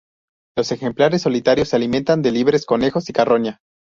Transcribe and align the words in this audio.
Los 0.57 0.71
ejemplares 0.71 1.21
solitarios 1.21 1.69
se 1.69 1.75
alimentan 1.75 2.23
de 2.23 2.31
liebres, 2.31 2.65
conejos 2.65 3.07
y 3.07 3.13
carroña. 3.13 3.59